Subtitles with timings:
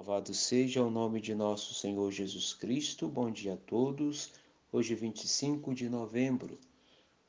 [0.00, 3.06] Louvado seja o nome de nosso Senhor Jesus Cristo.
[3.06, 4.32] Bom dia a todos.
[4.72, 6.58] Hoje, 25 de novembro,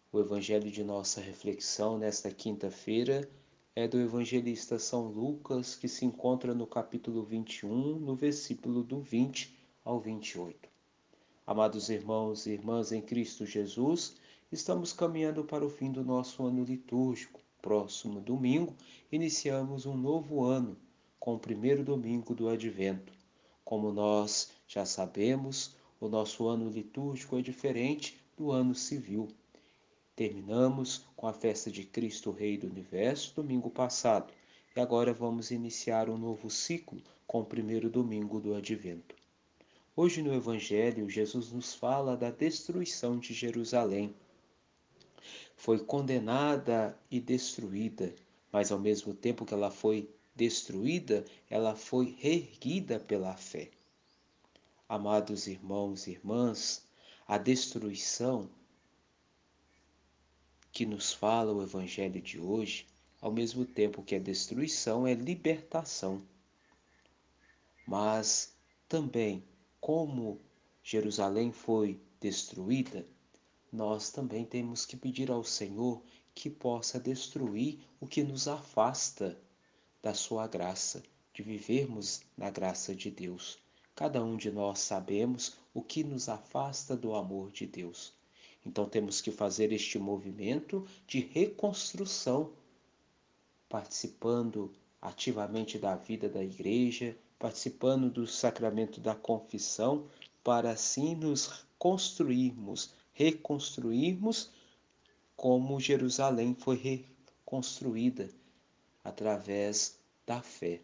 [0.09, 3.29] o evangelho de nossa reflexão nesta quinta-feira
[3.75, 9.53] é do evangelista São Lucas, que se encontra no capítulo 21, no versículo do 20
[9.83, 10.69] ao 28.
[11.45, 14.15] Amados irmãos e irmãs em Cristo Jesus,
[14.49, 17.41] estamos caminhando para o fim do nosso ano litúrgico.
[17.61, 18.73] Próximo domingo,
[19.11, 20.77] iniciamos um novo ano
[21.21, 23.13] com o primeiro domingo do Advento.
[23.63, 29.27] Como nós já sabemos, o nosso ano litúrgico é diferente do ano civil.
[30.15, 34.33] Terminamos com a festa de Cristo Rei do Universo domingo passado
[34.75, 39.15] e agora vamos iniciar um novo ciclo com o primeiro domingo do Advento.
[39.95, 44.11] Hoje no Evangelho, Jesus nos fala da destruição de Jerusalém.
[45.55, 48.11] Foi condenada e destruída,
[48.51, 53.69] mas ao mesmo tempo que ela foi destruída, ela foi reerguida pela fé.
[54.87, 56.85] Amados irmãos e irmãs,
[57.27, 58.49] a destruição
[60.71, 62.87] que nos fala o Evangelho de hoje,
[63.19, 66.21] ao mesmo tempo que a destruição é libertação.
[67.85, 68.55] Mas
[68.87, 69.43] também,
[69.79, 70.41] como
[70.83, 73.05] Jerusalém foi destruída,
[73.71, 76.01] nós também temos que pedir ao Senhor
[76.33, 79.37] que possa destruir o que nos afasta
[80.01, 83.59] da sua graça, de vivermos na graça de Deus.
[83.95, 88.13] Cada um de nós sabemos o que nos afasta do amor de Deus.
[88.65, 92.51] Então temos que fazer este movimento de reconstrução,
[93.69, 100.07] participando ativamente da vida da igreja, participando do sacramento da confissão,
[100.43, 104.49] para assim nos construirmos, reconstruirmos
[105.35, 108.29] como Jerusalém foi reconstruída
[109.03, 110.81] através da fé.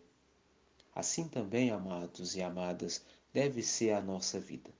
[0.93, 4.71] Assim também, amados e amadas, deve ser a nossa vida.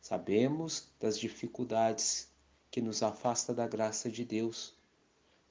[0.00, 2.28] Sabemos das dificuldades
[2.70, 4.74] que nos afasta da graça de Deus,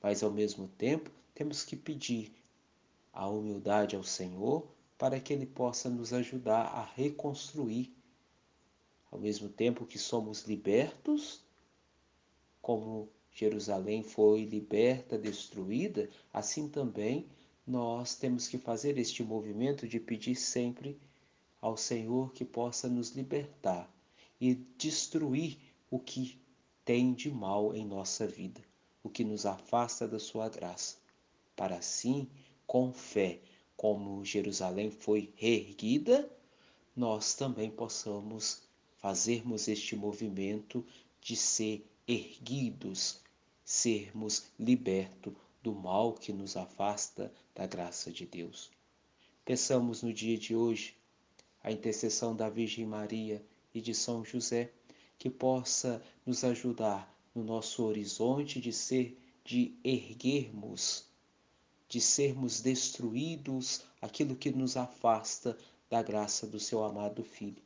[0.02, 2.32] mas ao mesmo tempo temos que pedir
[3.12, 4.68] a humildade ao Senhor
[4.98, 7.92] para que Ele possa nos ajudar a reconstruir.
[9.12, 11.44] Ao mesmo tempo que somos libertos,
[12.62, 17.28] como Jerusalém foi liberta, destruída, assim também
[17.66, 21.00] nós temos que fazer este movimento de pedir sempre
[21.60, 23.92] ao Senhor que possa nos libertar
[24.40, 25.58] e destruir
[25.90, 26.38] o que
[26.86, 28.62] tem de mal em nossa vida,
[29.02, 30.98] o que nos afasta da sua graça,
[31.56, 32.30] para assim,
[32.68, 33.40] com fé,
[33.76, 36.30] como Jerusalém foi reerguida,
[36.96, 38.62] nós também possamos
[38.98, 40.86] fazermos este movimento
[41.20, 43.23] de ser erguidos
[43.64, 48.70] sermos libertos do mal que nos afasta da graça de Deus.
[49.46, 50.96] Peçamos no dia de hoje
[51.64, 53.44] a intercessão da Virgem Maria
[53.74, 54.72] e de São José,
[55.18, 61.06] que possa nos ajudar no nosso horizonte de ser, de erguermos,
[61.88, 65.58] de sermos destruídos aquilo que nos afasta
[65.90, 67.62] da graça do seu amado Filho,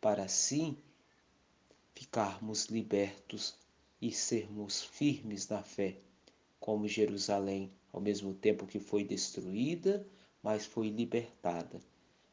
[0.00, 0.76] para assim
[1.94, 3.56] ficarmos libertos
[4.00, 5.96] e sermos firmes na fé,
[6.60, 10.06] como Jerusalém, ao mesmo tempo que foi destruída,
[10.42, 11.80] mas foi libertada.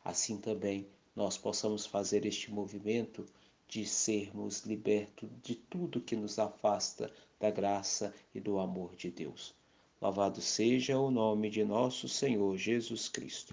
[0.03, 3.25] Assim também nós possamos fazer este movimento
[3.67, 9.55] de sermos libertos de tudo que nos afasta da graça e do amor de Deus.
[10.01, 13.49] Louvado seja o nome de nosso Senhor Jesus Cristo.